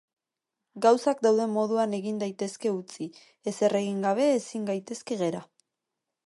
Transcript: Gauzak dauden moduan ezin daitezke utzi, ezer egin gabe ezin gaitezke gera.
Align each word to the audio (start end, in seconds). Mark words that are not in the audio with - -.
Gauzak 0.85 1.19
dauden 1.25 1.53
moduan 1.57 1.93
ezin 1.97 2.17
daitezke 2.23 2.71
utzi, 2.79 3.07
ezer 3.53 3.77
egin 3.81 4.01
gabe 4.07 4.27
ezin 4.39 4.65
gaitezke 4.73 5.21
gera. 5.23 5.45